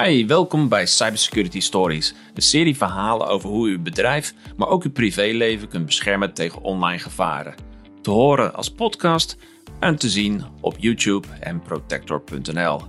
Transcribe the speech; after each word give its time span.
Hi, 0.00 0.26
welkom 0.26 0.68
bij 0.68 0.86
Cybersecurity 0.86 1.60
Stories, 1.60 2.14
een 2.34 2.42
serie 2.42 2.76
verhalen 2.76 3.26
over 3.26 3.48
hoe 3.48 3.68
u 3.68 3.72
uw 3.72 3.82
bedrijf, 3.82 4.34
maar 4.56 4.68
ook 4.68 4.84
uw 4.84 4.90
privéleven 4.90 5.68
kunt 5.68 5.86
beschermen 5.86 6.34
tegen 6.34 6.62
online 6.62 6.98
gevaren. 6.98 7.54
Te 8.02 8.10
horen 8.10 8.54
als 8.54 8.70
podcast 8.70 9.36
en 9.80 9.96
te 9.96 10.10
zien 10.10 10.44
op 10.60 10.76
YouTube 10.78 11.28
en 11.40 11.62
protector.nl. 11.62 12.80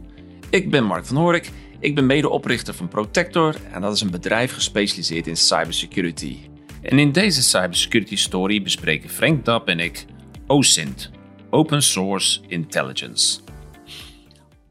Ik 0.49 0.71
ben 0.71 0.83
Mark 0.83 1.05
van 1.05 1.17
Horik, 1.17 1.51
ik 1.79 1.95
ben 1.95 2.05
medeoprichter 2.05 2.73
van 2.73 2.87
Protector 2.87 3.55
en 3.71 3.81
dat 3.81 3.93
is 3.93 4.01
een 4.01 4.11
bedrijf 4.11 4.53
gespecialiseerd 4.53 5.27
in 5.27 5.37
cybersecurity. 5.37 6.37
En 6.81 6.99
in 6.99 7.11
deze 7.11 7.43
Cybersecurity 7.43 8.15
Story 8.15 8.61
bespreken 8.61 9.09
Frank 9.09 9.45
Dap 9.45 9.67
en 9.67 9.79
ik 9.79 10.05
OSINT, 10.47 11.11
Open 11.49 11.81
Source 11.81 12.39
Intelligence. 12.47 13.42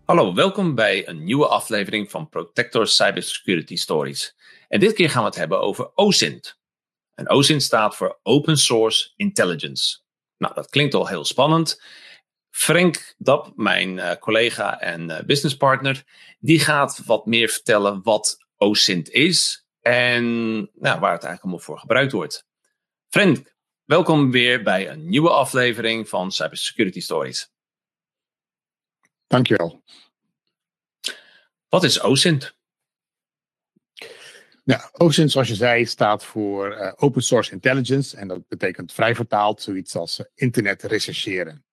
Hallo, 0.04 0.34
welkom 0.34 0.74
bij 0.74 1.08
een 1.08 1.24
nieuwe 1.24 1.46
aflevering 1.46 2.10
van 2.10 2.28
Protector 2.28 2.86
Cybersecurity 2.86 3.76
Stories. 3.76 4.36
En 4.68 4.80
dit 4.80 4.92
keer 4.92 5.10
gaan 5.10 5.22
we 5.22 5.28
het 5.28 5.38
hebben 5.38 5.60
over 5.60 5.90
OSINT. 5.94 6.58
En 7.14 7.30
OSINT 7.30 7.62
staat 7.62 7.96
voor 7.96 8.18
Open 8.22 8.56
Source 8.56 9.12
Intelligence. 9.16 9.98
Nou, 10.38 10.54
dat 10.54 10.70
klinkt 10.70 10.94
al 10.94 11.08
heel 11.08 11.24
spannend. 11.24 11.82
Frank 12.50 13.14
Dap, 13.18 13.52
mijn 13.56 13.96
uh, 13.96 14.12
collega 14.14 14.80
en 14.80 15.08
uh, 15.08 15.20
businesspartner, 15.20 16.04
die 16.38 16.60
gaat 16.60 17.02
wat 17.04 17.26
meer 17.26 17.48
vertellen 17.48 18.02
wat 18.02 18.36
OSINT 18.56 19.10
is 19.10 19.66
en 19.80 20.24
nou, 20.56 21.00
waar 21.00 21.12
het 21.12 21.24
eigenlijk 21.24 21.42
allemaal 21.42 21.58
voor 21.58 21.78
gebruikt 21.78 22.12
wordt. 22.12 22.46
Frank, 23.08 23.54
welkom 23.84 24.30
weer 24.30 24.62
bij 24.62 24.88
een 24.88 25.08
nieuwe 25.08 25.30
aflevering 25.30 26.08
van 26.08 26.32
Cybersecurity 26.32 27.00
Stories. 27.00 27.50
Dankjewel. 29.32 29.82
Wat 31.68 31.84
is 31.84 32.00
OSINT? 32.00 32.56
Ja, 34.64 34.90
OSINT, 34.92 35.30
zoals 35.30 35.48
je 35.48 35.54
zei, 35.54 35.86
staat 35.86 36.24
voor 36.24 36.76
uh, 36.76 36.92
Open 36.96 37.22
Source 37.22 37.52
Intelligence. 37.52 38.16
En 38.16 38.28
dat 38.28 38.48
betekent 38.48 38.92
vrij 38.92 39.14
vertaald 39.14 39.62
zoiets 39.62 39.96
als 39.96 40.18
uh, 40.18 40.26
internet 40.34 40.82
rechercheren. 40.82 41.64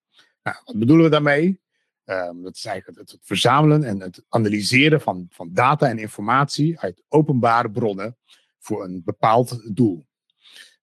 Nou, 0.44 0.58
wat 0.64 0.80
bedoelen 0.80 1.06
we 1.06 1.12
daarmee? 1.12 1.62
Um, 2.06 2.44
dat 2.44 2.56
is 2.56 2.66
eigenlijk 2.66 3.00
het, 3.00 3.12
het, 3.12 3.22
verzamelen 3.24 3.84
en 3.84 4.02
het 4.02 4.24
analyseren 4.30 5.02
van, 5.02 5.28
van 5.30 5.50
data 5.54 5.88
en 5.88 6.00
informatie 6.00 6.80
uit 6.80 7.04
openbare 7.08 7.72
bronnen 7.72 8.18
voor 8.60 8.84
een 8.84 9.02
bepaald 9.06 9.76
doel. 9.76 10.08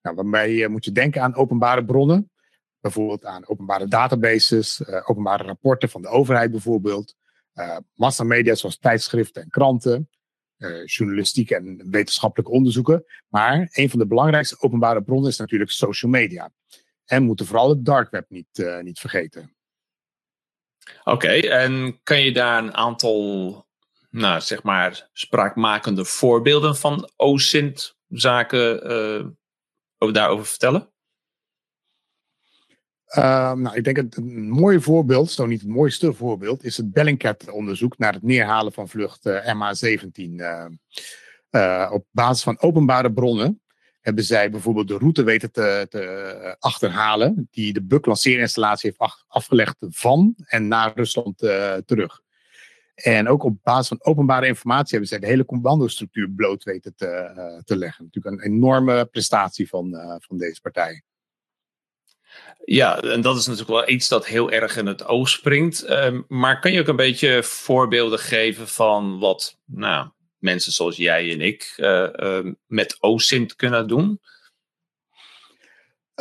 Nou, 0.03 0.49
uh, 0.49 0.69
moet 0.69 0.85
je 0.85 0.93
denken 0.93 1.23
aan 1.23 1.35
openbare 1.35 1.85
bronnen. 1.85 2.31
Bijvoorbeeld 2.87 3.25
aan 3.25 3.49
openbare 3.49 3.89
databases, 3.89 4.89
openbare 5.05 5.45
rapporten 5.45 5.89
van 5.89 6.03
de 6.03 6.09
overheid 6.09 6.51
bijvoorbeeld. 6.51 7.15
Uh, 7.55 7.77
massamedia 7.95 8.55
zoals 8.55 8.79
tijdschriften 8.79 9.43
en 9.43 9.49
kranten, 9.49 10.11
uh, 10.59 10.85
journalistiek 10.85 11.51
en 11.51 11.91
wetenschappelijke 11.91 12.53
onderzoeken. 12.53 13.05
Maar 13.29 13.69
een 13.71 13.91
van 13.91 13.99
de 13.99 14.07
belangrijkste 14.07 14.57
openbare 14.61 15.03
bronnen 15.03 15.31
is 15.31 15.37
natuurlijk 15.37 15.71
social 15.71 16.11
media. 16.11 16.53
En 17.05 17.23
moeten 17.23 17.47
vooral 17.47 17.69
het 17.69 17.85
dark 17.85 18.11
web 18.11 18.25
niet, 18.29 18.81
niet 18.81 18.99
vergeten. 18.99 19.57
Oké, 21.05 21.29
en 21.29 22.01
kan 22.03 22.23
je 22.23 22.33
daar 22.33 22.63
een 22.63 22.75
aantal, 22.75 23.67
nou 24.11 24.41
zeg 24.41 24.63
maar, 24.63 25.09
spraakmakende 25.13 26.05
voorbeelden 26.05 26.77
van 26.77 27.11
OSINT-zaken 27.17 28.77
daarover 29.99 30.47
vertellen? 30.47 30.95
Uh, 33.15 33.53
nou, 33.53 33.77
ik 33.77 33.85
denk 33.85 33.97
dat 33.97 34.17
een 34.17 34.49
mooi 34.49 34.81
voorbeeld, 34.81 35.31
zo 35.31 35.47
niet 35.47 35.61
het 35.61 35.71
mooiste 35.71 36.13
voorbeeld, 36.13 36.65
is 36.65 36.77
het 36.77 36.93
Bellingcat-onderzoek 36.93 37.99
naar 37.99 38.13
het 38.13 38.23
neerhalen 38.23 38.73
van 38.73 38.89
vlucht 38.89 39.27
uh, 39.27 39.55
MH17. 39.55 40.11
Uh, 40.15 40.65
uh, 41.51 41.91
op 41.93 42.07
basis 42.11 42.43
van 42.43 42.61
openbare 42.61 43.13
bronnen 43.13 43.61
hebben 44.01 44.25
zij 44.25 44.51
bijvoorbeeld 44.51 44.89
de 44.89 44.99
route 44.99 45.23
weten 45.23 45.53
te, 45.53 45.87
te 45.89 46.57
achterhalen 46.59 47.49
die 47.51 47.73
de 47.73 47.83
Buk-lanceerinstallatie 47.83 48.95
heeft 48.97 49.25
afgelegd 49.27 49.77
van 49.81 50.35
en 50.47 50.69
naar 50.69 50.93
Rusland 50.95 51.39
terug. 51.87 52.21
En 52.95 53.29
ook 53.29 53.43
op 53.43 53.57
basis 53.63 53.89
van 53.89 53.99
openbare 54.03 54.47
informatie 54.47 54.91
hebben 54.91 55.09
zij 55.09 55.19
de 55.19 55.27
hele 55.27 55.45
commandostructuur 55.45 56.31
bloot 56.31 56.65
weten 56.65 56.95
te, 56.95 57.61
te 57.65 57.77
leggen. 57.77 58.05
Natuurlijk 58.05 58.37
een 58.37 58.53
enorme 58.53 59.05
prestatie 59.05 59.69
van, 59.69 60.19
van 60.19 60.37
deze 60.37 60.61
partij. 60.61 61.03
Ja, 62.65 63.01
en 63.01 63.21
dat 63.21 63.37
is 63.37 63.47
natuurlijk 63.47 63.79
wel 63.79 63.89
iets 63.89 64.09
dat 64.09 64.27
heel 64.27 64.51
erg 64.51 64.77
in 64.77 64.87
het 64.87 65.07
oog 65.07 65.29
springt. 65.29 65.85
Uh, 65.89 66.19
maar 66.29 66.61
kan 66.61 66.73
je 66.73 66.81
ook 66.81 66.89
een 66.89 66.97
beetje 66.97 67.43
voorbeelden 67.43 68.19
geven 68.19 68.69
van 68.69 69.19
wat 69.19 69.59
nou, 69.65 70.09
mensen 70.39 70.73
zoals 70.73 70.97
jij 70.97 71.33
en 71.33 71.41
ik 71.41 71.75
uh, 71.77 72.09
uh, 72.17 72.53
met 72.67 72.97
OSINT 73.01 73.57
kunnen 73.57 73.89
doen? 73.89 74.21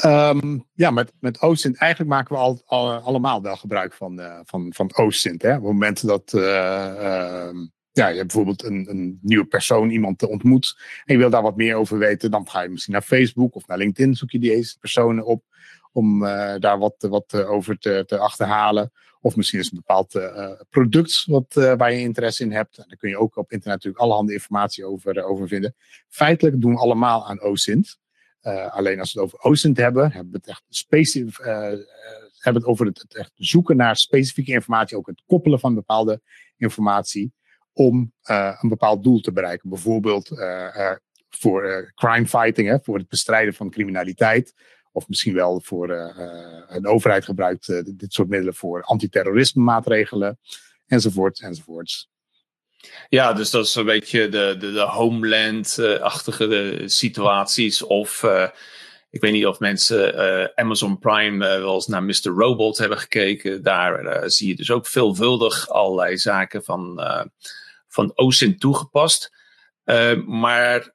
Um, 0.05 0.67
ja, 0.73 0.91
met, 0.91 1.13
met 1.19 1.41
OSINT 1.41 1.77
eigenlijk 1.77 2.11
maken 2.11 2.35
we 2.35 2.41
al, 2.41 2.61
al 2.65 2.91
allemaal 2.91 3.41
wel 3.41 3.55
gebruik 3.55 3.93
van, 3.93 4.21
van, 4.43 4.73
van 4.75 4.97
OSINT. 4.97 5.41
Hè? 5.41 5.49
Op 5.49 5.55
het 5.55 5.63
moment 5.63 6.07
dat 6.07 6.33
ehm, 6.33 7.57
ja, 7.91 8.07
je 8.07 8.25
bijvoorbeeld 8.25 8.63
een, 8.63 8.89
een 8.89 9.19
nieuwe 9.21 9.45
persoon, 9.45 9.89
iemand 9.89 10.23
ontmoet 10.23 10.79
en 11.05 11.13
je 11.13 11.19
wil 11.19 11.29
daar 11.29 11.41
wat 11.41 11.55
meer 11.55 11.75
over 11.75 11.97
weten, 11.97 12.31
dan 12.31 12.49
ga 12.49 12.61
je 12.61 12.69
misschien 12.69 12.93
naar 12.93 13.01
Facebook 13.01 13.55
of 13.55 13.67
naar 13.67 13.77
LinkedIn, 13.77 14.15
zoek 14.15 14.31
je 14.31 14.39
deze 14.39 14.77
personen 14.79 15.25
op 15.25 15.43
om 15.95 16.23
uh, 16.23 16.55
daar 16.59 16.77
wat, 16.77 16.95
wat 17.09 17.33
uh, 17.35 17.51
over 17.51 17.77
te, 17.77 18.03
te, 18.05 18.17
achterhalen. 18.17 18.91
Of 19.21 19.35
misschien 19.35 19.59
is 19.59 19.71
een 19.71 19.77
bepaald 19.77 20.15
uh, 20.15 20.51
product 20.69 21.23
wat, 21.25 21.53
waar 21.53 21.93
je 21.93 21.99
interesse 21.99 22.43
in 22.43 22.51
hebt. 22.51 22.77
En 22.77 22.85
daar 22.87 22.97
kun 22.97 23.09
je 23.09 23.17
ook 23.17 23.37
op 23.37 23.51
internet 23.51 23.77
natuurlijk 23.77 24.03
allerhande 24.03 24.33
informatie 24.33 24.85
over, 24.85 25.23
over 25.23 25.47
vinden. 25.47 25.75
Feitelijk 26.07 26.61
doen 26.61 26.73
we 26.73 26.79
allemaal 26.79 27.27
aan 27.27 27.41
OSINT. 27.41 27.97
alleen 28.69 28.99
als 28.99 29.13
we 29.13 29.19
het 29.19 29.27
over 29.33 29.49
OSINT 29.49 29.77
hebben, 29.77 30.11
hebben 30.11 30.31
we 30.31 30.37
het 30.37 30.47
echt 30.47 30.63
specifiek. 30.69 31.37
hebben 31.37 32.61
het 32.61 32.65
over 32.65 32.85
het, 32.85 33.01
het, 33.01 33.15
echt 33.15 33.31
zoeken 33.35 33.77
naar 33.77 33.95
specifieke 33.95 34.51
informatie, 34.51 34.97
ook 34.97 35.07
het 35.07 35.23
koppelen 35.25 35.59
van 35.59 35.75
bepaalde 35.75 36.21
informatie 36.57 37.33
om 37.73 38.13
een 38.23 38.69
bepaald 38.69 39.03
doel 39.03 39.19
te 39.19 39.31
bereiken. 39.31 39.69
Bijvoorbeeld 39.69 40.29
voor 41.29 41.91
crime 41.95 42.27
fighting, 42.27 42.67
hè, 42.67 42.77
voor 42.81 42.97
het 42.97 43.07
bestrijden 43.07 43.53
van 43.53 43.69
criminaliteit. 43.69 44.53
Of 44.95 45.07
misschien 45.07 45.33
wel 45.33 45.61
voor 45.63 45.89
uh, 45.89 46.17
een 46.67 46.87
overheid 46.87 47.25
gebruikt 47.25 47.67
uh, 47.67 47.81
dit 47.85 48.13
soort 48.13 48.29
middelen 48.29 48.55
voor 48.55 48.83
antiterrorisme 48.83 49.63
maatregelen. 49.63 50.39
Enzovoort, 50.87 51.41
enzovoorts. 51.41 52.09
Ja, 53.09 53.33
dus 53.33 53.49
dat 53.49 53.65
is 53.65 53.75
een 53.75 53.85
beetje 53.85 54.29
de, 54.29 54.55
de, 54.59 54.71
de 54.71 54.81
Homeland-achtige 54.81 56.81
situaties. 56.85 57.83
Of 57.83 58.23
ik 59.09 59.21
weet 59.21 59.31
niet 59.31 59.45
of 59.45 59.59
mensen 59.59 60.57
Amazon 60.57 60.99
Prime 60.99 61.37
wel 61.37 61.73
eens 61.73 61.87
naar 61.87 62.03
Mr. 62.03 62.15
Robot 62.23 62.77
hebben 62.77 62.97
gekeken. 62.97 63.63
Daar 63.63 64.23
zie 64.29 64.47
je 64.47 64.55
dus 64.55 64.71
ook 64.71 64.87
veelvuldig 64.87 65.69
allerlei 65.69 66.17
zaken 66.17 66.63
van, 66.63 67.01
van 67.87 68.11
OSINT 68.15 68.59
toegepast. 68.59 69.31
maar 70.25 70.93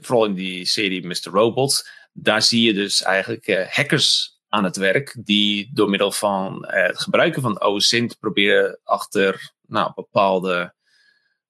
vooral 0.00 0.24
in 0.24 0.34
die 0.34 0.64
serie 0.64 1.06
Mr. 1.06 1.30
Robot 1.30 1.88
daar 2.12 2.42
zie 2.42 2.62
je 2.62 2.74
dus 2.74 3.02
eigenlijk 3.02 3.48
uh, 3.48 3.66
hackers 3.66 4.38
aan 4.48 4.64
het 4.64 4.76
werk 4.76 5.16
die 5.20 5.70
door 5.74 5.90
middel 5.90 6.12
van 6.12 6.64
uh, 6.64 6.86
het 6.86 7.00
gebruiken 7.00 7.42
van 7.42 7.60
OSINT 7.60 8.18
proberen 8.18 8.80
achter 8.84 9.52
nou, 9.66 9.92
bepaalde 9.94 10.74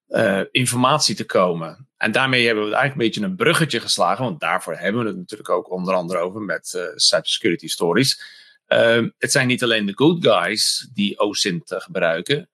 uh, 0.07 0.41
informatie 0.51 1.15
te 1.15 1.25
komen. 1.25 1.87
En 1.97 2.11
daarmee 2.11 2.45
hebben 2.45 2.63
we 2.63 2.75
eigenlijk 2.75 3.01
een 3.01 3.07
beetje 3.07 3.29
een 3.29 3.35
bruggetje 3.35 3.79
geslagen, 3.79 4.23
want 4.23 4.39
daarvoor 4.39 4.75
hebben 4.75 5.01
we 5.01 5.07
het 5.07 5.17
natuurlijk 5.17 5.49
ook 5.49 5.71
onder 5.71 5.93
andere 5.93 6.19
over 6.19 6.41
met 6.41 6.91
cybersecurity 6.95 7.67
stories. 7.67 8.21
Ehm, 8.69 9.09
het 9.17 9.31
zijn 9.31 9.47
niet 9.47 9.63
alleen 9.63 9.85
de 9.85 9.95
good 9.95 10.25
guys 10.25 10.89
die 10.93 11.19
OSINT 11.19 11.73
gebruiken. 11.77 12.49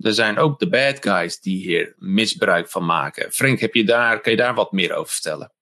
Er 0.00 0.14
zijn 0.14 0.38
ook 0.38 0.58
de 0.58 0.68
bad 0.68 0.96
guys 1.00 1.40
die 1.40 1.56
hier 1.56 1.94
misbruik 1.96 2.68
van 2.68 2.84
maken. 2.84 3.32
Frank, 3.32 3.60
heb 3.60 3.74
je 3.74 3.84
daar, 3.84 4.20
kan 4.20 4.32
je 4.32 4.38
daar 4.38 4.54
wat 4.54 4.72
meer 4.72 4.94
over 4.94 5.12
vertellen? 5.12 5.52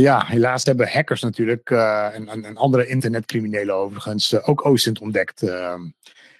Ja, 0.00 0.24
helaas 0.26 0.64
hebben 0.64 0.88
hackers 0.88 1.22
natuurlijk 1.22 1.70
uh, 1.70 2.14
en, 2.14 2.28
en, 2.28 2.56
andere 2.56 2.86
internetcriminelen 2.86 3.74
overigens 3.74 4.32
uh, 4.32 4.48
ook 4.48 4.64
OSINT 4.64 5.00
ontdekt. 5.00 5.42
Uh, 5.42 5.74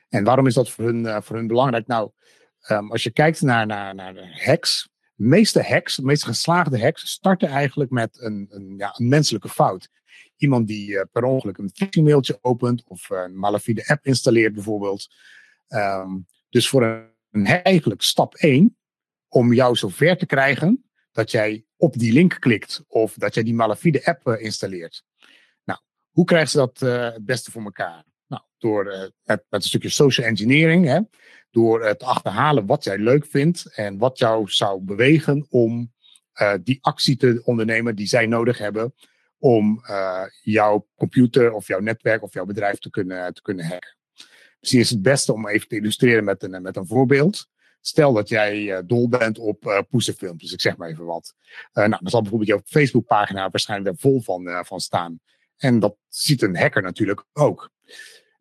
en 0.08 0.24
waarom 0.24 0.46
is 0.46 0.54
dat 0.54 0.70
voor 0.70 0.84
hun, 0.84 1.04
uh, 1.04 1.20
voor 1.20 1.36
hun 1.36 1.46
belangrijk? 1.46 1.86
Nou, 1.86 2.10
um, 2.68 2.90
als 2.90 3.02
je 3.02 3.10
kijkt 3.10 3.40
naar, 3.40 3.66
naar, 3.66 3.94
naar 3.94 4.14
de 4.14 4.42
hacks, 4.44 4.88
de 5.14 5.24
meeste 5.24 5.62
hacks, 5.62 5.96
de 5.96 6.02
meest 6.02 6.24
geslaagde 6.24 6.80
hacks, 6.80 7.10
starten 7.10 7.48
eigenlijk 7.48 7.90
met 7.90 8.20
een, 8.20 8.46
een, 8.50 8.74
ja, 8.76 8.94
een 8.96 9.08
menselijke 9.08 9.48
fout. 9.48 9.88
Iemand 10.36 10.66
die 10.66 11.06
per 11.06 11.24
ongeluk 11.24 11.58
een 11.58 11.70
phishing 11.74 12.06
mailtje 12.06 12.38
opent 12.40 12.84
of 12.86 13.10
een 13.10 13.38
malafide 13.38 13.86
app 13.86 14.06
installeert 14.06 14.52
bijvoorbeeld. 14.52 15.08
Um, 15.68 16.26
dus 16.50 16.68
voor 16.68 16.82
een, 16.82 17.08
een 17.30 17.46
eigenlijk 17.46 18.02
stap 18.02 18.34
1 18.34 18.76
om 19.28 19.52
jou 19.52 19.76
zover 19.76 20.16
te 20.16 20.26
krijgen 20.26 20.84
dat 21.12 21.30
jij 21.30 21.66
op 21.78 21.98
die 21.98 22.12
link 22.12 22.36
klikt 22.40 22.84
of 22.88 23.14
dat 23.14 23.34
jij 23.34 23.42
die 23.42 23.54
malafide 23.54 24.04
app 24.04 24.26
uh, 24.26 24.42
installeert. 24.42 25.04
Nou, 25.64 25.80
hoe 26.10 26.24
krijgen 26.24 26.50
ze 26.50 26.56
dat 26.56 26.80
uh, 26.82 27.12
het 27.12 27.24
beste 27.24 27.50
voor 27.50 27.62
elkaar? 27.62 28.04
Nou, 28.26 28.42
door 28.58 28.84
met, 28.84 29.12
met, 29.24 29.44
een 29.48 29.62
stukje 29.62 29.88
social 29.88 30.26
engineering, 30.26 30.86
hè, 30.86 31.00
door 31.50 31.84
het 31.84 32.02
achterhalen 32.02 32.66
wat 32.66 32.84
jij 32.84 32.98
leuk 32.98 33.26
vindt 33.26 33.74
en 33.74 33.98
wat 33.98 34.18
jou 34.18 34.50
zou 34.50 34.80
bewegen 34.80 35.46
om 35.48 35.92
die 36.62 36.78
actie 36.80 37.16
te 37.16 37.40
ondernemen 37.44 37.96
die 37.96 38.06
zij 38.06 38.26
nodig 38.26 38.58
hebben 38.58 38.94
om 39.38 39.82
jouw 40.42 40.88
computer 40.96 41.52
of 41.52 41.66
jouw 41.66 41.80
netwerk 41.80 42.22
of 42.22 42.34
jouw 42.34 42.44
bedrijf 42.44 42.78
te 42.78 42.90
kunnen, 42.90 43.34
te 43.34 43.42
kunnen 43.42 43.66
hacken. 43.66 43.96
Misschien 44.60 44.80
is 44.80 44.90
het 44.90 45.02
beste 45.02 45.32
om 45.32 45.48
even 45.48 45.68
te 45.68 45.76
illustreren 45.76 46.24
met 46.24 46.42
een, 46.42 46.62
met 46.62 46.76
een 46.76 46.86
voorbeeld. 46.86 47.48
Stel 47.80 48.12
dat 48.12 48.28
jij 48.28 48.62
uh, 48.62 48.78
dol 48.84 49.08
bent 49.08 49.38
op 49.38 49.64
uh, 49.64 49.78
poesenfilmpjes, 49.90 50.52
ik 50.52 50.60
zeg 50.60 50.76
maar 50.76 50.88
even 50.88 51.04
wat. 51.04 51.34
Uh, 51.72 51.86
nou, 51.86 51.98
dan 52.00 52.10
zal 52.10 52.20
bijvoorbeeld 52.20 52.50
jouw 52.50 52.62
Facebookpagina 52.64 53.50
waarschijnlijk 53.50 53.90
er 53.90 54.00
vol 54.00 54.20
van, 54.20 54.64
van 54.64 54.80
staan. 54.80 55.20
En 55.56 55.78
dat 55.78 55.96
ziet 56.08 56.42
een 56.42 56.56
hacker 56.56 56.82
natuurlijk 56.82 57.24
ook. 57.32 57.70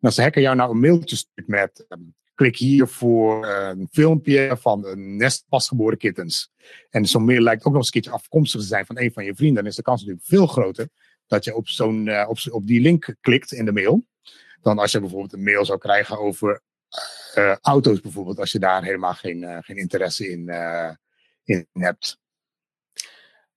als 0.00 0.14
de 0.14 0.22
hacker 0.22 0.42
jou 0.42 0.56
nou 0.56 0.70
een 0.70 0.80
mailtje 0.80 1.16
stuurt 1.16 1.48
met 1.48 1.84
um, 1.88 2.14
klik 2.34 2.56
hier 2.56 2.88
voor 2.88 3.46
een 3.46 3.88
filmpje 3.90 4.56
van 4.60 4.86
een 4.86 5.16
nest 5.16 5.44
pasgeboren 5.48 5.98
kittens. 5.98 6.50
En 6.90 7.06
zo'n 7.06 7.24
mail 7.24 7.40
lijkt 7.40 7.64
ook 7.64 7.72
nog 7.72 7.76
eens 7.76 7.86
een 7.86 7.92
keertje 7.92 8.10
afkomstig 8.10 8.60
te 8.60 8.66
zijn 8.66 8.86
van 8.86 8.98
een 8.98 9.12
van 9.12 9.24
je 9.24 9.34
vrienden. 9.34 9.62
Dan 9.62 9.70
is 9.70 9.76
de 9.76 9.82
kans 9.82 10.00
natuurlijk 10.00 10.26
veel 10.26 10.46
groter 10.46 10.88
dat 11.26 11.44
je 11.44 11.54
op, 11.54 11.68
zo'n, 11.68 12.26
op, 12.26 12.38
op 12.50 12.66
die 12.66 12.80
link 12.80 13.16
klikt 13.20 13.52
in 13.52 13.64
de 13.64 13.72
mail. 13.72 14.06
Dan 14.62 14.78
als 14.78 14.92
je 14.92 15.00
bijvoorbeeld 15.00 15.32
een 15.32 15.42
mail 15.42 15.64
zou 15.64 15.78
krijgen 15.78 16.18
over 16.18 16.62
uh, 17.34 17.56
auto's 17.60 18.00
bijvoorbeeld, 18.00 18.38
als 18.38 18.52
je 18.52 18.58
daar 18.58 18.82
helemaal 18.82 19.14
geen, 19.14 19.42
uh, 19.42 19.58
geen 19.60 19.76
interesse 19.76 20.30
in, 20.30 20.48
uh, 20.48 20.90
in 21.44 21.66
hebt. 21.72 22.18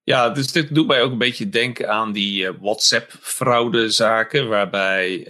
Ja, 0.04 0.30
dus 0.30 0.52
dit 0.52 0.76
doet 0.76 0.88
mij 0.88 1.02
ook 1.02 1.12
een 1.12 1.18
beetje 1.18 1.50
denken 1.50 1.90
aan 1.90 2.12
die 2.12 2.52
WhatsApp-fraudezaken, 2.52 4.48
waarbij 4.48 5.28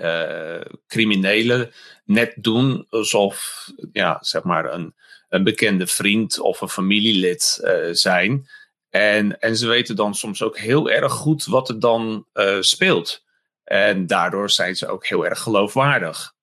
criminelen 0.88 1.72
net 2.06 2.34
doen 2.36 2.86
alsof, 2.90 3.68
ja, 3.92 4.18
zeg 4.22 4.44
maar, 4.44 4.74
een, 4.74 4.96
een 5.30 5.44
bekende 5.44 5.88
vriend 5.88 6.40
of 6.40 6.62
een 6.62 6.70
familielid 6.70 7.60
zijn. 7.92 8.48
En, 8.90 9.40
en 9.40 9.58
ze 9.58 9.68
weten 9.68 9.96
dan 9.96 10.16
soms 10.16 10.44
ook 10.44 10.58
heel 10.58 10.90
erg 10.90 11.12
goed 11.12 11.46
wat 11.46 11.70
er 11.70 11.80
dan 11.80 12.26
speelt. 12.60 13.24
En 13.64 14.08
daardoor 14.08 14.50
zijn 14.50 14.76
ze 14.76 14.88
ook 14.88 15.08
heel 15.08 15.26
erg 15.26 15.40
geloofwaardig. 15.40 16.34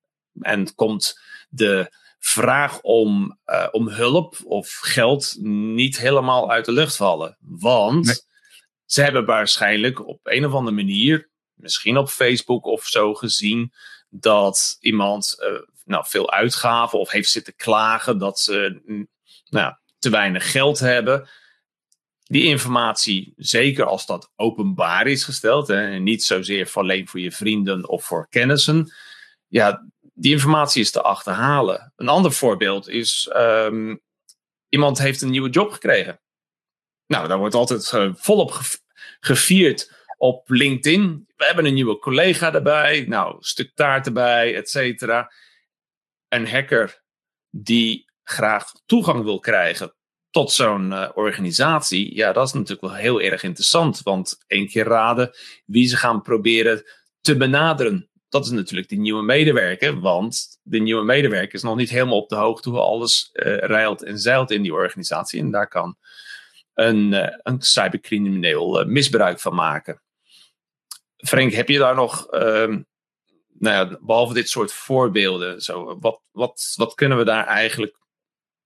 En 0.40 0.75
komt 0.75 1.20
de 1.48 1.92
vraag 2.18 2.80
om, 2.80 3.38
uh, 3.46 3.68
om 3.70 3.88
hulp 3.88 4.36
of 4.44 4.78
geld 4.80 5.34
niet 5.40 5.98
helemaal 5.98 6.50
uit 6.50 6.64
de 6.64 6.72
lucht 6.72 6.96
vallen. 6.96 7.36
Want 7.40 8.26
ze 8.84 9.02
hebben 9.02 9.24
waarschijnlijk 9.24 10.06
op 10.06 10.20
een 10.22 10.46
of 10.46 10.52
andere 10.52 10.76
manier, 10.76 11.30
misschien 11.54 11.96
op 11.96 12.08
Facebook 12.08 12.64
of 12.64 12.84
zo, 12.84 13.14
gezien 13.14 13.72
dat 14.08 14.76
iemand 14.80 15.36
uh, 15.38 15.60
nou, 15.84 16.04
veel 16.06 16.30
uitgaven 16.30 16.98
of 16.98 17.10
heeft 17.10 17.30
zitten 17.30 17.54
klagen 17.56 18.18
dat 18.18 18.40
ze 18.40 18.80
mm, 18.84 19.08
nou, 19.50 19.74
te 19.98 20.10
weinig 20.10 20.50
geld 20.50 20.78
hebben. 20.78 21.28
Die 22.22 22.44
informatie, 22.44 23.32
zeker 23.36 23.84
als 23.84 24.06
dat 24.06 24.32
openbaar 24.36 25.06
is 25.06 25.24
gesteld, 25.24 25.68
hè, 25.68 25.90
en 25.90 26.02
niet 26.02 26.24
zozeer 26.24 26.70
alleen 26.72 27.08
voor 27.08 27.20
je 27.20 27.32
vrienden 27.32 27.88
of 27.88 28.04
voor 28.04 28.28
kennissen, 28.28 28.92
ja, 29.46 29.86
die 30.18 30.32
informatie 30.32 30.82
is 30.82 30.90
te 30.90 31.02
achterhalen. 31.02 31.92
Een 31.96 32.08
ander 32.08 32.32
voorbeeld 32.32 32.88
is, 32.88 33.30
um, 33.36 34.00
iemand 34.68 34.98
heeft 34.98 35.22
een 35.22 35.30
nieuwe 35.30 35.50
job 35.50 35.72
gekregen. 35.72 36.20
Nou, 37.06 37.28
daar 37.28 37.38
wordt 37.38 37.54
altijd 37.54 37.92
uh, 37.92 38.14
volop 38.14 38.60
gevierd 39.20 39.92
op 40.16 40.50
LinkedIn. 40.50 41.24
We 41.36 41.44
hebben 41.44 41.64
een 41.64 41.74
nieuwe 41.74 41.98
collega 41.98 42.54
erbij, 42.54 43.04
nou, 43.08 43.36
stuk 43.40 43.74
taart 43.74 44.06
erbij, 44.06 44.56
et 44.56 44.70
cetera. 44.70 45.32
Een 46.28 46.48
hacker 46.48 47.02
die 47.50 48.06
graag 48.22 48.72
toegang 48.86 49.24
wil 49.24 49.38
krijgen 49.38 49.92
tot 50.30 50.52
zo'n 50.52 50.90
uh, 50.90 51.08
organisatie, 51.14 52.14
ja, 52.14 52.32
dat 52.32 52.46
is 52.46 52.52
natuurlijk 52.52 52.80
wel 52.80 52.94
heel 52.94 53.20
erg 53.20 53.42
interessant. 53.42 54.02
Want 54.02 54.44
één 54.46 54.68
keer 54.68 54.84
raden 54.84 55.36
wie 55.66 55.86
ze 55.86 55.96
gaan 55.96 56.22
proberen 56.22 56.84
te 57.20 57.36
benaderen 57.36 58.10
dat 58.28 58.44
is 58.44 58.50
natuurlijk 58.50 58.88
die 58.88 58.98
nieuwe 58.98 59.22
medewerker. 59.22 60.00
Want 60.00 60.58
de 60.62 60.78
nieuwe 60.78 61.04
medewerker 61.04 61.54
is 61.54 61.62
nog 61.62 61.76
niet 61.76 61.90
helemaal 61.90 62.20
op 62.20 62.28
de 62.28 62.36
hoogte 62.36 62.70
hoe 62.70 62.80
alles 62.80 63.30
uh, 63.32 63.56
rijlt 63.56 64.02
en 64.02 64.19
zeilt 64.19 64.50
in 64.50 64.62
die 64.62 64.72
organisatie. 64.72 65.40
En 65.40 65.50
daar 65.50 65.69
kan 65.69 65.96
een, 66.75 67.12
uh, 67.12 67.28
een 67.42 67.62
cybercrimineel 67.62 68.80
uh, 68.80 68.86
misbruik 68.86 69.40
van 69.40 69.54
maken. 69.54 70.02
Frank, 71.16 71.52
heb 71.52 71.69
je 71.69 71.78
daar 71.78 71.94
nog, 71.94 72.26
ehm, 72.26 72.82
nou 73.58 73.90
ja, 73.90 73.98
behalve 74.00 74.34
dit 74.34 74.48
soort 74.48 74.72
voorbeelden, 74.72 75.60
zo, 75.60 75.98
wat, 76.00 76.20
wat, 76.30 76.72
wat 76.76 76.94
kunnen 76.94 77.19
we 77.19 77.25
daar 77.25 77.46
eigenlijk 77.46 77.96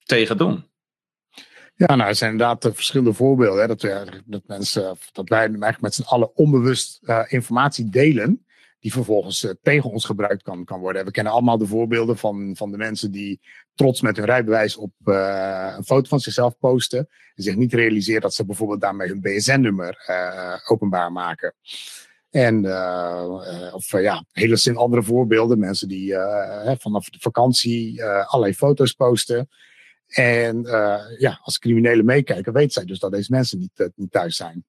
tegen 0.05 0.37
doen? 0.37 0.71
Ja, 1.75 1.95
nou, 1.95 2.09
er 2.09 2.15
zijn 2.15 2.33
inderdaad 2.33 2.71
verschillende 2.75 3.13
voorbeelden. 3.13 3.61
Hè, 3.61 3.67
dat, 3.67 3.83
we, 3.83 4.23
dat, 4.25 4.43
mensen, 4.47 4.97
dat 5.13 5.29
wij 5.29 5.39
eigenlijk 5.39 5.81
met 5.81 5.95
z'n 5.95 6.03
allen 6.03 6.37
onbewust 6.37 7.01
informatie 7.29 7.91
delen 7.91 8.47
die 8.83 8.93
vervolgens 8.93 9.43
uh, 9.43 9.51
tegen 9.63 9.91
ons 9.91 10.05
gebruikt 10.05 10.43
kan, 10.43 10.65
kan 10.65 10.81
worden. 10.81 11.05
We 11.05 11.11
kennen 11.11 11.33
allemaal 11.33 11.59
de 11.59 11.67
voorbeelden 11.67 12.17
van, 12.17 12.57
van 12.57 12.71
de 12.71 12.77
mensen 12.77 13.11
die 13.11 13.41
trots 13.75 14.01
met 14.01 14.17
hun 14.17 14.25
rijbewijs 14.25 14.77
op 14.77 14.93
uh, 15.05 15.75
een 15.77 15.85
foto 15.85 16.09
van 16.09 16.21
zichzelf 16.21 16.59
posten. 16.59 16.99
En 17.35 17.43
zich 17.43 17.57
niet 17.57 17.75
realiseren 17.75 18.21
dat 18.21 18.35
ze 18.35 18.47
bijvoorbeeld 18.47 18.81
daarmee 18.81 19.09
hun 19.09 19.21
BSN-nummer 19.21 20.05
uh, 20.09 20.55
openbaar 20.65 21.13
maken. 21.13 21.55
En 22.31 22.65
of 23.73 24.01
ja, 24.01 24.25
hele 24.33 24.57
zin 24.57 24.77
andere 24.77 25.03
voorbeelden. 25.03 25.59
Mensen 25.59 25.89
die 25.89 26.15
vanaf 26.79 27.09
de 27.09 27.19
vakantie 27.21 28.05
allerlei 28.05 28.55
foto's 28.55 28.93
posten. 28.93 29.49
En 30.07 30.63
ja, 31.19 31.41
als 31.43 31.59
criminelen 31.59 32.05
meekijken, 32.05 32.53
weten 32.53 32.71
zij 32.71 32.85
dus 32.85 32.99
dat 32.99 33.13
deze 33.13 33.33
mensen 33.33 33.59
niet, 33.59 33.91
niet 33.95 34.11
thuis 34.11 34.37
zijn. 34.37 34.65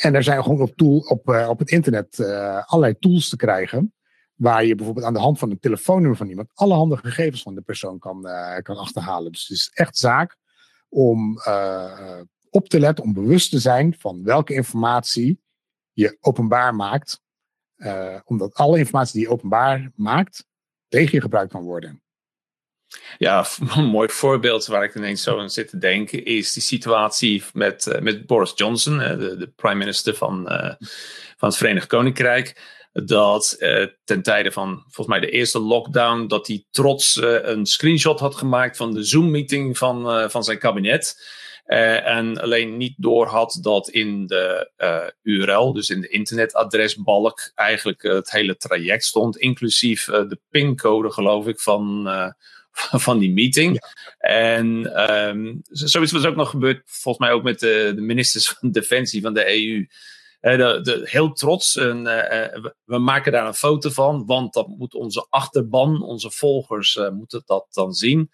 En 0.00 0.14
er 0.14 0.22
zijn 0.22 0.42
gewoon 0.42 0.60
op, 0.60 0.76
tool, 0.76 0.98
op, 0.98 1.28
uh, 1.28 1.48
op 1.48 1.58
het 1.58 1.70
internet 1.70 2.18
uh, 2.18 2.62
allerlei 2.66 2.98
tools 2.98 3.28
te 3.28 3.36
krijgen. 3.36 3.94
Waar 4.34 4.64
je 4.64 4.74
bijvoorbeeld 4.74 5.06
aan 5.06 5.12
de 5.12 5.18
hand 5.18 5.38
van 5.38 5.50
een 5.50 5.58
telefoonnummer 5.58 6.16
van 6.16 6.28
iemand 6.28 6.50
alle 6.54 6.74
handige 6.74 7.06
gegevens 7.06 7.42
van 7.42 7.54
de 7.54 7.60
persoon 7.60 7.98
kan, 7.98 8.26
uh, 8.26 8.56
kan 8.56 8.76
achterhalen. 8.76 9.32
Dus 9.32 9.48
het 9.48 9.56
is 9.56 9.70
echt 9.74 9.96
zaak 9.96 10.36
om 10.88 11.38
op 12.50 12.68
te 12.68 12.80
letten, 12.80 13.04
om 13.04 13.12
bewust 13.12 13.50
te 13.50 13.58
zijn 13.58 13.94
van 13.98 14.24
welke 14.24 14.54
informatie 14.54 15.40
je 15.92 16.16
openbaar 16.20 16.74
maakt. 16.74 17.20
omdat 18.24 18.54
alle 18.54 18.78
informatie 18.78 19.12
die 19.12 19.28
je 19.28 19.34
openbaar 19.34 19.90
maakt 19.94 20.46
tegen 20.88 21.14
je 21.14 21.20
gebruikt 21.20 21.52
kan 21.52 21.62
worden. 21.62 22.02
Ja, 23.18 23.46
een 23.76 23.84
mooi 23.84 24.08
voorbeeld 24.08 24.66
waar 24.66 24.84
ik 24.84 24.94
ineens 24.94 25.22
zo 25.22 25.38
aan 25.38 25.50
zit 25.50 25.68
te 25.68 25.78
denken 25.78 26.24
is 26.24 26.52
die 26.52 26.62
situatie 26.62 27.42
met, 27.52 27.86
uh, 27.86 27.98
met 28.00 28.26
Boris 28.26 28.52
Johnson, 28.54 28.98
de, 28.98 29.36
de 29.36 29.52
prime 29.56 29.74
minister 29.74 30.14
van, 30.14 30.52
uh, 30.52 30.72
van 31.36 31.48
het 31.48 31.56
Verenigd 31.56 31.86
Koninkrijk. 31.86 32.80
Dat 32.92 33.56
uh, 33.58 33.86
ten 34.04 34.22
tijde 34.22 34.52
van 34.52 34.82
volgens 34.82 35.06
mij 35.06 35.20
de 35.20 35.30
eerste 35.30 35.58
lockdown, 35.58 36.26
dat 36.26 36.46
hij 36.46 36.64
trots 36.70 37.16
een 37.22 37.66
screenshot 37.66 38.20
had 38.20 38.34
gemaakt 38.34 38.76
van 38.76 38.94
de 38.94 39.04
Zoom-meeting 39.04 39.78
van, 39.78 40.30
van 40.30 40.44
zijn 40.44 40.58
kabinet. 40.58 41.16
en 41.64 42.40
alleen 42.40 42.76
niet 42.76 42.94
door 42.96 43.26
had 43.26 43.58
dat 43.62 43.88
in 43.88 44.26
de 44.26 44.70
URL, 45.22 45.72
dus 45.72 45.90
in 45.90 46.00
de 46.00 46.08
internetadresbalk, 46.08 47.52
eigenlijk 47.54 48.02
het 48.02 48.30
hele 48.30 48.56
traject 48.56 49.04
stond, 49.04 49.36
inclusief 49.36 50.04
de 50.04 50.38
pincode, 50.50 51.12
geloof 51.12 51.46
ik, 51.46 51.60
van 51.60 52.08
van 53.06 53.18
die 53.18 53.32
meeting. 53.32 53.80
En 54.18 54.66
um, 55.12 55.60
zoiets 55.62 56.12
was 56.12 56.24
ook 56.24 56.36
nog 56.36 56.50
gebeurd, 56.50 56.82
volgens 56.84 57.26
mij 57.26 57.34
ook 57.34 57.42
met 57.42 57.60
de, 57.60 57.92
de 57.94 58.00
ministers 58.00 58.48
van 58.60 58.70
Defensie 58.70 59.22
van 59.22 59.34
de 59.34 59.46
EU. 59.46 59.86
Uh, 60.40 60.56
de, 60.56 60.80
de, 60.82 61.02
heel 61.04 61.32
trots. 61.32 61.76
En, 61.76 61.98
uh, 61.98 62.70
we 62.84 62.98
maken 62.98 63.32
daar 63.32 63.46
een 63.46 63.54
foto 63.54 63.90
van, 63.90 64.26
want 64.26 64.52
dat 64.52 64.68
moet 64.68 64.94
onze 64.94 65.26
achterban, 65.28 66.02
onze 66.02 66.30
volgers, 66.30 66.96
uh, 66.96 67.10
moeten 67.10 67.42
dat 67.46 67.66
dan 67.70 67.92
zien. 67.92 68.30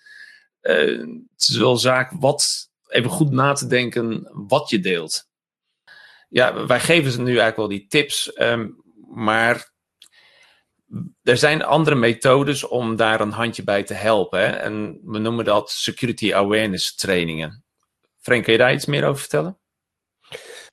het 0.61 1.49
is 1.49 1.57
wel 1.57 1.77
zaak 1.77 2.13
wat, 2.21 2.71
even 2.87 3.11
goed 3.11 3.31
na 3.31 3.53
te 3.53 3.67
denken 3.67 4.31
wat 4.33 4.71
je 4.71 4.81
deelt. 4.81 5.27
Ja, 6.29 6.67
wij 6.67 6.81
geven 6.81 7.13
ze 7.13 7.19
nu 7.19 7.27
eigenlijk 7.27 7.57
wel 7.57 7.69
die 7.69 7.87
tips, 7.87 8.41
um, 8.41 8.83
maar 9.15 9.73
er 11.23 11.37
zijn 11.37 11.65
andere 11.65 11.97
methodes 11.97 12.67
om 12.67 12.97
daar 12.97 13.21
een 13.21 13.31
handje 13.31 13.65
bij 13.65 13.83
te 13.83 13.95
helpen. 13.95 14.41
Hè? 14.41 14.47
En 14.47 15.01
we 15.05 15.19
noemen 15.19 15.45
dat 15.45 15.71
security 15.71 16.35
awareness 16.35 16.95
trainingen. 16.95 17.65
Frank, 18.21 18.45
kun 18.45 18.53
je 18.53 18.59
daar 18.59 18.73
iets 18.73 18.87
meer 18.87 19.05
over 19.05 19.21
vertellen? 19.21 19.59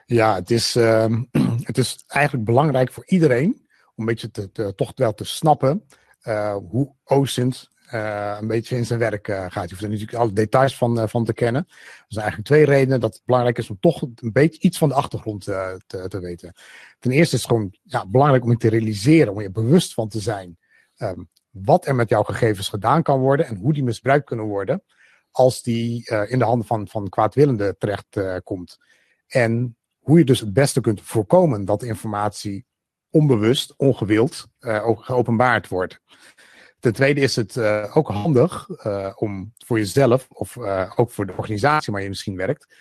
Ja, 0.06 0.36
het 0.36 0.52
is, 0.52 0.76
uh, 0.76 1.06
het 1.70 1.78
is 1.78 2.04
eigenlijk 2.08 2.46
belangrijk 2.46 2.92
voor 2.92 3.04
iedereen 3.06 3.68
om 3.96 3.96
een 3.96 4.06
beetje 4.06 4.32
te, 4.32 4.74
toch 4.76 4.92
wel 4.96 5.14
te 5.14 5.24
snappen 5.24 5.86
uh, 6.24 6.56
hoe 6.70 6.96
OSINT 7.04 7.70
uh, 7.94 8.38
een 8.42 8.48
beetje 8.48 8.76
in 8.76 8.86
zijn 8.86 9.00
werk 9.00 9.28
uh, 9.28 9.46
gaat. 9.50 9.64
Je 9.64 9.70
hoeft 9.70 9.82
er 9.82 9.90
natuurlijk 9.90 10.18
alle 10.18 10.34
details 10.34 10.78
van, 10.78 11.00
uh, 11.00 11.08
van 11.08 11.26
te 11.26 11.34
kennen. 11.34 11.66
Er 11.68 12.06
zijn 12.08 12.26
eigenlijk 12.26 12.48
twee 12.48 12.66
redenen 12.66 13.00
dat 13.00 13.14
het 13.14 13.22
belangrijk 13.26 13.58
is 13.58 13.70
om 13.70 13.78
toch 13.80 14.02
een 14.02 14.32
beetje 14.32 14.60
iets 14.62 14.78
van 14.78 14.90
de 14.90 14.96
achtergrond 14.96 15.44
te, 15.44 15.82
te, 15.88 16.20
weten. 16.20 16.54
Ten 17.00 17.12
eerste 17.12 17.36
is 17.36 17.42
het 17.42 17.52
gewoon 17.52 17.76
ja, 17.84 18.06
belangrijk 18.08 18.44
om 18.44 18.52
je 18.52 18.58
te 18.58 18.70
realiseren, 18.70 19.34
om 19.34 19.42
je 19.42 19.52
bewust 19.52 19.94
van 19.94 20.08
te 20.08 20.20
zijn 20.20 20.58
ehm, 20.96 21.24
wat 21.50 21.86
er 21.86 21.96
met 21.96 22.10
jouw 22.10 22.24
gegevens 22.24 22.70
gedaan 22.70 23.04
kan 23.04 23.20
worden 23.20 23.46
en 23.46 23.56
hoe 23.56 23.74
die 23.74 23.84
misbruikt 23.84 24.26
kunnen 24.26 24.46
worden 24.46 24.84
als 25.32 25.62
die 25.62 26.10
in 26.28 26.40
de 26.40 26.46
handen 26.46 26.68
van, 26.68 26.88
van 26.88 27.10
kwaadwillenden 27.10 27.78
terecht 27.78 28.20
komt. 28.44 28.78
En 29.28 29.78
hoe 30.00 30.18
je 30.18 30.26
dus 30.26 30.40
het 30.40 30.54
beste 30.54 30.82
kunt 30.82 31.02
voorkomen 31.02 31.66
dat 31.66 31.84
informatie 31.84 32.66
onbewust, 33.10 33.74
ongewild 33.78 34.48
ook 34.60 35.06
geopenbaard 35.06 35.68
wordt. 35.68 36.02
Ten 36.86 36.94
tweede 36.94 37.22
is 37.22 37.36
het 37.36 37.58
ook 37.94 38.08
handig 38.08 38.70
om 39.16 39.54
voor 39.66 39.78
jezelf 39.78 40.28
of 40.30 40.58
ook 40.96 41.12
voor 41.12 41.26
de 41.26 41.34
organisatie 41.38 41.94
waar 41.94 42.02
je 42.02 42.10
misschien 42.10 42.36
werkt, 42.36 42.76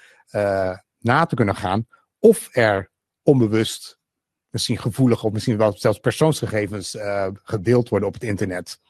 na 0.99 1.27
te 1.27 1.35
kunnen 1.35 1.57
gaan 1.57 1.87
of 2.19 2.49
er 2.53 2.91
onbewust, 3.23 3.99
misschien 4.51 4.79
gevoelig 4.79 5.25
of 5.25 5.33
misschien 5.33 5.57
wel 5.57 5.73
zelfs 5.77 5.99
persoonsgegevens 5.99 6.97
gedeeld 7.35 7.89
worden 7.89 8.09
op 8.09 8.15
het 8.15 8.23
internet. 8.23 8.81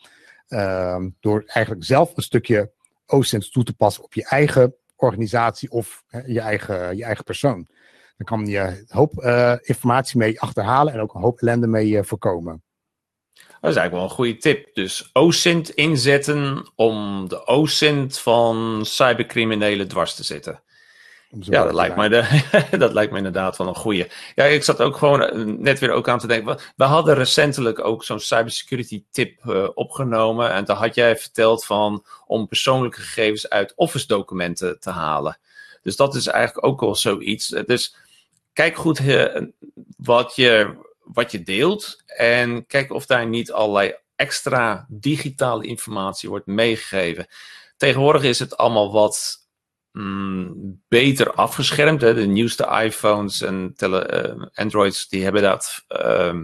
Ehm, 0.48 1.08
door 1.20 1.42
eigenlijk 1.46 1.84
zelf 1.84 2.16
een 2.16 2.22
stukje 2.22 2.72
OSINT 3.06 3.52
toe 3.52 3.64
te 3.64 3.74
passen 3.74 4.04
op 4.04 4.14
je 4.14 4.24
eigen 4.24 4.74
organisatie 4.96 5.70
of 5.70 6.04
je, 6.26 6.40
eigen, 6.40 6.96
je 6.96 7.04
eigen 7.04 7.24
persoon. 7.24 7.68
Dan 8.16 8.26
kan 8.26 8.46
je 8.46 8.58
een 8.58 8.86
hoop 8.88 9.24
informatie 9.62 10.18
mee 10.18 10.40
achterhalen 10.40 10.92
en 10.92 11.00
ook 11.00 11.14
een 11.14 11.20
hoop 11.20 11.40
ellende 11.40 11.66
mee 11.66 12.02
voorkomen. 12.02 12.62
Dat 13.64 13.72
is 13.72 13.78
eigenlijk 13.78 13.92
wel 13.92 14.02
een 14.02 14.24
goede 14.24 14.40
tip. 14.40 14.74
Dus 14.74 15.10
OSINT 15.12 15.70
inzetten 15.70 16.70
om 16.74 17.28
de 17.28 17.46
OSINT 17.46 18.18
van 18.18 18.80
cybercriminelen 18.86 19.88
dwars 19.88 20.14
te 20.14 20.24
zitten. 20.24 20.62
Ja, 21.40 21.64
dat 21.64 21.74
lijkt, 21.74 21.96
mij 21.96 22.08
de, 22.08 22.42
dat 22.78 22.92
lijkt 22.92 23.10
me 23.12 23.16
inderdaad 23.16 23.56
wel 23.56 23.66
een 23.66 23.74
goede. 23.74 24.08
Ja, 24.34 24.44
ik 24.44 24.64
zat 24.64 24.80
ook 24.80 24.96
gewoon 24.96 25.22
eh, 25.22 25.44
net 25.44 25.78
weer 25.78 25.90
ook 25.90 26.08
aan 26.08 26.18
te 26.18 26.26
denken. 26.26 26.58
We 26.76 26.84
hadden 26.84 27.14
recentelijk 27.14 27.84
ook 27.84 28.04
zo'n 28.04 28.20
cybersecurity 28.20 29.04
tip 29.10 29.44
uh, 29.44 29.68
opgenomen. 29.74 30.50
En 30.50 30.64
daar 30.64 30.76
had 30.76 30.94
jij 30.94 31.16
verteld 31.16 31.64
van 31.64 32.04
om 32.26 32.48
persoonlijke 32.48 33.00
gegevens 33.00 33.48
uit 33.48 33.72
Office 33.76 34.06
documenten 34.06 34.80
te 34.80 34.90
halen. 34.90 35.38
Dus 35.82 35.96
dat 35.96 36.14
is 36.14 36.26
eigenlijk 36.26 36.66
ook 36.66 36.80
wel 36.80 36.94
zoiets. 36.94 37.48
Dus 37.48 37.96
kijk 38.52 38.76
goed 38.76 39.00
uh, 39.00 39.42
wat, 39.96 40.36
je, 40.36 40.76
wat 41.04 41.30
je 41.30 41.42
deelt. 41.42 42.02
En 42.06 42.66
kijk 42.66 42.92
of 42.92 43.06
daar 43.06 43.26
niet 43.26 43.52
allerlei 43.52 43.94
extra 44.16 44.86
digitale 44.88 45.66
informatie 45.66 46.28
wordt 46.28 46.46
meegegeven. 46.46 47.26
Tegenwoordig 47.76 48.22
is 48.22 48.38
het 48.38 48.56
allemaal 48.56 48.92
wat 48.92 49.46
mm, 49.92 50.80
beter 50.88 51.32
afgeschermd. 51.32 52.00
Hè. 52.00 52.14
De 52.14 52.26
nieuwste 52.26 52.80
iPhones 52.84 53.40
en 53.40 53.74
uh, 53.80 54.44
Androids 54.54 55.08
die 55.08 55.22
hebben 55.22 55.42
dat 55.42 55.84
uh, 55.88 56.40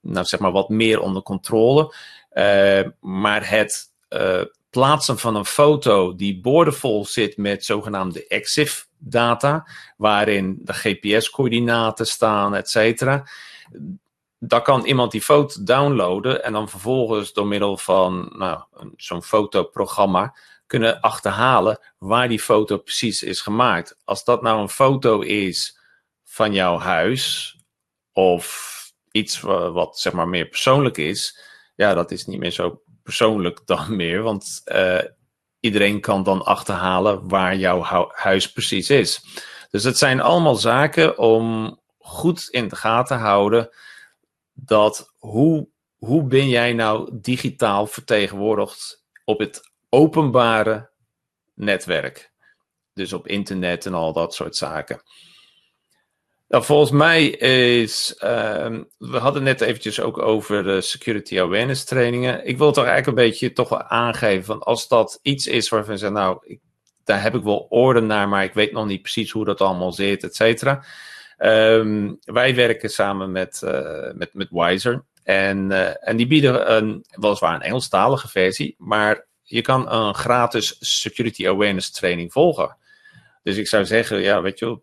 nou, 0.00 0.26
zeg 0.26 0.40
maar 0.40 0.52
wat 0.52 0.68
meer 0.68 1.00
onder 1.00 1.22
controle. 1.22 1.94
Uh, 2.32 2.82
maar 3.00 3.48
het 3.48 3.92
uh, 4.08 4.42
plaatsen 4.70 5.18
van 5.18 5.36
een 5.36 5.44
foto 5.44 6.14
die 6.14 6.40
boordevol 6.40 7.04
zit 7.04 7.36
met 7.36 7.64
zogenaamde 7.64 8.26
EXIF 8.26 8.88
data, 8.98 9.68
waarin 9.96 10.58
de 10.62 10.72
GPS-coördinaten 10.72 12.06
staan, 12.06 12.54
et 12.54 12.70
cetera. 12.70 13.26
Dan 14.38 14.62
kan 14.62 14.84
iemand 14.84 15.12
die 15.12 15.22
foto 15.22 15.62
downloaden 15.62 16.44
en 16.44 16.52
dan 16.52 16.68
vervolgens 16.68 17.32
door 17.32 17.46
middel 17.46 17.76
van 17.76 18.32
nou, 18.36 18.62
zo'n 18.96 19.22
fotoprogramma 19.22 20.34
kunnen 20.66 21.00
achterhalen 21.00 21.78
waar 21.98 22.28
die 22.28 22.40
foto 22.40 22.78
precies 22.78 23.22
is 23.22 23.40
gemaakt. 23.40 23.96
Als 24.04 24.24
dat 24.24 24.42
nou 24.42 24.60
een 24.60 24.68
foto 24.68 25.20
is 25.20 25.78
van 26.24 26.52
jouw 26.52 26.78
huis 26.78 27.56
of 28.12 28.72
iets 29.10 29.40
wat 29.40 29.98
zeg 29.98 30.12
maar 30.12 30.28
meer 30.28 30.46
persoonlijk 30.46 30.96
is, 30.96 31.38
ja, 31.74 31.94
dat 31.94 32.10
is 32.10 32.26
niet 32.26 32.38
meer 32.38 32.50
zo 32.50 32.82
persoonlijk 33.02 33.60
dan 33.66 33.96
meer, 33.96 34.22
want 34.22 34.62
uh, 34.64 35.02
iedereen 35.60 36.00
kan 36.00 36.22
dan 36.22 36.44
achterhalen 36.44 37.28
waar 37.28 37.56
jouw 37.56 38.08
huis 38.12 38.52
precies 38.52 38.90
is. 38.90 39.24
Dus 39.70 39.84
het 39.84 39.98
zijn 39.98 40.20
allemaal 40.20 40.54
zaken 40.54 41.18
om 41.18 41.78
goed 42.04 42.48
in 42.50 42.68
de 42.68 42.76
gaten 42.76 43.16
te 43.16 43.22
houden 43.22 43.70
dat 44.52 45.14
hoe, 45.18 45.68
hoe 45.98 46.24
ben 46.24 46.48
jij 46.48 46.72
nou 46.72 47.10
digitaal 47.12 47.86
vertegenwoordigd 47.86 49.04
op 49.24 49.38
het 49.38 49.72
openbare 49.88 50.90
netwerk. 51.54 52.32
Dus 52.94 53.12
op 53.12 53.26
internet 53.26 53.86
en 53.86 53.94
al 53.94 54.12
dat 54.12 54.34
soort 54.34 54.56
zaken. 54.56 55.02
Nou, 56.48 56.64
volgens 56.64 56.90
mij 56.90 57.26
is. 57.26 58.14
Uh, 58.24 58.78
we 58.98 59.18
hadden 59.18 59.42
net 59.42 59.60
eventjes 59.60 60.00
ook 60.00 60.18
over 60.18 60.62
de 60.62 60.80
security 60.80 61.40
awareness 61.40 61.84
trainingen. 61.84 62.46
Ik 62.46 62.58
wil 62.58 62.72
toch 62.72 62.84
eigenlijk 62.84 63.18
een 63.18 63.24
beetje 63.24 63.52
toch 63.52 63.68
wel 63.68 63.82
aangeven. 63.82 64.44
Van 64.44 64.62
als 64.62 64.88
dat 64.88 65.18
iets 65.22 65.46
is 65.46 65.68
waarvan 65.68 65.98
zeggen, 65.98 66.18
nou, 66.18 66.38
ik, 66.42 66.60
daar 67.04 67.22
heb 67.22 67.34
ik 67.34 67.42
wel 67.42 67.66
orde 67.68 68.00
naar, 68.00 68.28
maar 68.28 68.44
ik 68.44 68.54
weet 68.54 68.72
nog 68.72 68.86
niet 68.86 69.02
precies 69.02 69.30
hoe 69.30 69.44
dat 69.44 69.60
allemaal 69.60 69.92
zit, 69.92 70.22
et 70.22 70.36
cetera. 70.36 70.84
Um, 71.38 72.18
wij 72.20 72.54
werken 72.54 72.90
samen 72.90 73.32
met, 73.32 73.60
uh, 73.64 74.12
met, 74.14 74.34
met 74.34 74.48
Wiser. 74.50 75.04
En, 75.22 75.70
uh, 75.70 76.08
en 76.08 76.16
die 76.16 76.26
bieden 76.26 76.74
een, 76.76 77.04
weliswaar 77.10 77.54
een 77.54 77.62
Engelstalige 77.62 78.28
versie, 78.28 78.74
maar 78.78 79.26
je 79.42 79.60
kan 79.60 79.92
een 79.92 80.14
gratis 80.14 80.76
security 80.80 81.48
awareness 81.48 81.90
training 81.90 82.32
volgen. 82.32 82.76
Dus 83.42 83.56
ik 83.56 83.68
zou 83.68 83.84
zeggen, 83.84 84.20
ja, 84.20 84.42
weet 84.42 84.58
je, 84.58 84.78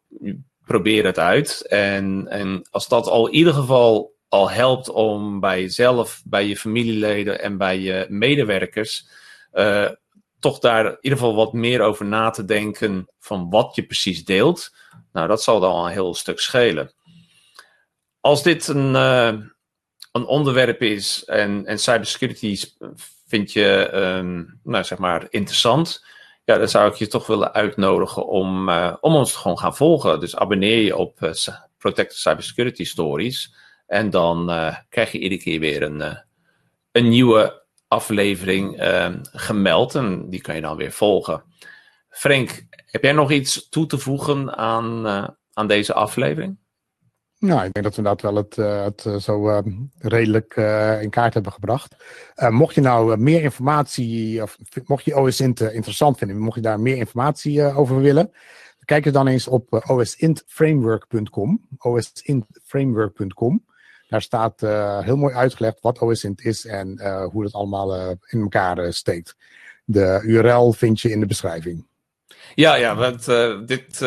probeer 0.65 1.05
het 1.05 1.19
uit. 1.19 1.65
En, 1.67 2.27
en 2.29 2.67
als 2.69 2.87
dat 2.87 3.07
al 3.07 3.27
in 3.27 3.33
ieder 3.33 3.53
geval 3.53 4.13
al 4.27 4.49
helpt 4.49 4.89
om 4.89 5.39
bij 5.39 5.61
jezelf, 5.61 6.21
bij 6.25 6.47
je 6.47 6.57
familieleden 6.57 7.41
en 7.41 7.57
bij 7.57 7.79
je 7.79 8.05
medewerkers 8.09 9.07
uh, 9.53 9.89
toch 10.41 10.59
daar 10.59 10.85
in 10.85 10.97
ieder 11.01 11.19
geval 11.19 11.35
wat 11.35 11.53
meer 11.53 11.81
over 11.81 12.05
na 12.05 12.29
te 12.29 12.45
denken 12.45 13.07
van 13.19 13.49
wat 13.49 13.75
je 13.75 13.83
precies 13.83 14.25
deelt. 14.25 14.75
Nou, 15.11 15.27
dat 15.27 15.43
zal 15.43 15.59
dan 15.59 15.71
al 15.71 15.85
een 15.85 15.91
heel 15.91 16.13
stuk 16.13 16.39
schelen. 16.39 16.93
Als 18.19 18.43
dit 18.43 18.67
een, 18.67 18.93
uh, 18.93 19.33
een 20.11 20.25
onderwerp 20.25 20.81
is 20.81 21.23
en, 21.25 21.65
en 21.65 21.79
cybersecurity 21.79 22.59
vind 23.27 23.53
je 23.53 23.91
um, 23.93 24.59
nou, 24.63 24.83
zeg 24.83 24.97
maar 24.97 25.27
interessant, 25.29 26.05
ja, 26.45 26.57
dan 26.57 26.69
zou 26.69 26.91
ik 26.91 26.95
je 26.95 27.07
toch 27.07 27.27
willen 27.27 27.53
uitnodigen 27.53 28.27
om, 28.27 28.69
uh, 28.69 28.95
om 29.01 29.15
ons 29.15 29.31
te 29.31 29.37
gewoon 29.37 29.59
gaan 29.59 29.75
volgen. 29.75 30.19
Dus 30.19 30.35
abonneer 30.35 30.83
je 30.83 30.97
op 30.97 31.21
uh, 31.21 31.31
Protected 31.77 32.17
Cybersecurity 32.17 32.83
Stories. 32.83 33.55
En 33.87 34.09
dan 34.09 34.45
krijg 34.89 35.11
je 35.11 35.19
iedere 35.19 35.41
keer 35.41 35.59
weer 35.59 35.83
een, 35.83 36.23
een 36.91 37.09
nieuwe 37.09 37.60
aflevering 37.91 38.79
ehm, 38.79 39.17
gemeld. 39.21 39.95
En 39.95 40.29
die 40.29 40.41
kan 40.41 40.55
je 40.55 40.61
dan 40.61 40.77
weer 40.77 40.91
volgen. 40.91 41.43
Frank, 42.09 42.65
heb 42.85 43.03
jij 43.03 43.11
nog 43.11 43.31
iets 43.31 43.69
toe 43.69 43.85
te 43.85 43.97
voegen 43.97 44.57
aan, 44.57 45.07
aan 45.53 45.67
deze 45.67 45.93
aflevering? 45.93 46.57
Nou, 47.39 47.65
ik 47.65 47.73
denk 47.73 47.85
dat 47.85 47.95
we 47.95 48.01
inderdaad 48.01 48.21
wel 48.21 48.35
het, 48.35 48.57
uh, 48.57 48.83
het 48.83 49.05
uh, 49.05 49.15
zo 49.15 49.49
uh, 49.49 49.59
redelijk 49.97 50.55
in 51.01 51.09
kaart 51.09 51.33
hebben 51.33 51.51
gebracht. 51.51 51.95
mocht 52.49 52.75
je 52.75 52.81
nou 52.81 53.17
meer 53.17 53.41
informatie, 53.41 54.41
of 54.41 54.57
mocht 54.85 55.05
je 55.05 55.15
OSINT 55.15 55.59
interessant 55.61 56.17
vinden, 56.17 56.37
mocht 56.37 56.55
je 56.55 56.61
daar 56.61 56.79
meer 56.79 56.97
informatie 56.97 57.63
over 57.63 58.01
willen, 58.01 58.31
kijk 58.85 59.05
er 59.05 59.11
dan 59.11 59.27
eens 59.27 59.47
op 59.47 59.83
osintframework.com. 59.87 61.67
osintframework.com. 61.77 63.65
Daar 64.11 64.21
staat 64.21 64.59
heel 65.03 65.15
mooi 65.15 65.33
uitgelegd 65.33 65.81
wat 65.81 65.99
OSINT 65.99 66.45
is 66.45 66.65
en 66.65 67.01
hoe 67.31 67.43
het 67.43 67.53
allemaal 67.53 68.17
in 68.27 68.41
elkaar 68.41 68.93
steekt. 68.93 69.35
De 69.85 70.21
URL 70.23 70.73
vind 70.73 71.01
je 71.01 71.09
in 71.09 71.19
de 71.19 71.25
beschrijving. 71.25 71.85
Ja, 72.55 72.75
ja, 72.75 72.95
want 72.95 73.25
dit 73.67 73.97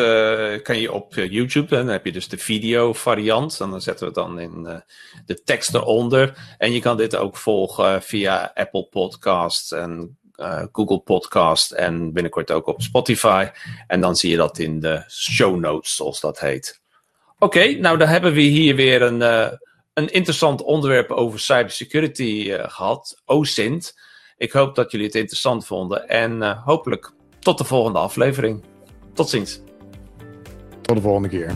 kan 0.63 0.79
je 0.79 0.91
op 0.91 1.13
YouTube. 1.13 1.75
Dan 1.75 1.87
heb 1.87 2.05
je 2.05 2.11
dus 2.11 2.27
de 2.27 2.37
video 2.37 2.93
variant. 2.93 3.59
En 3.59 3.69
dan 3.69 3.81
zetten 3.81 4.07
we 4.07 4.13
dan 4.13 4.39
in 4.39 4.83
de 5.25 5.43
tekst 5.43 5.73
eronder. 5.73 6.55
En 6.57 6.71
je 6.71 6.79
kan 6.79 6.97
dit 6.97 7.15
ook 7.15 7.37
volgen 7.37 8.01
via 8.01 8.51
Apple 8.53 8.87
Podcasts 8.89 9.71
en 9.71 10.17
Google 10.71 10.99
Podcast. 10.99 11.71
En 11.71 12.13
binnenkort 12.13 12.51
ook 12.51 12.67
op 12.67 12.81
Spotify. 12.81 13.47
En 13.87 14.01
dan 14.01 14.15
zie 14.15 14.29
je 14.29 14.37
dat 14.37 14.57
in 14.57 14.79
de 14.79 15.03
show 15.07 15.59
notes, 15.59 15.95
zoals 15.95 16.19
dat 16.19 16.39
heet. 16.39 16.81
Oké, 17.39 17.71
nou 17.71 17.97
dan 17.97 18.07
hebben 18.07 18.33
we 18.33 18.41
hier 18.41 18.75
weer 18.75 19.01
een, 19.01 19.19
een 19.95 20.13
interessant 20.13 20.61
onderwerp 20.61 21.11
over 21.11 21.39
cybersecurity 21.39 22.51
gehad. 22.51 23.21
OSINT. 23.25 23.99
Ik 24.37 24.51
hoop 24.51 24.75
dat 24.75 24.91
jullie 24.91 25.05
het 25.05 25.15
interessant 25.15 25.65
vonden. 25.65 26.07
En 26.07 26.57
hopelijk 26.57 27.11
tot 27.39 27.57
de 27.57 27.63
volgende 27.63 27.99
aflevering. 27.99 28.63
Tot 29.13 29.29
ziens. 29.29 29.61
Tot 30.81 30.95
de 30.95 31.01
volgende 31.01 31.29
keer. 31.29 31.55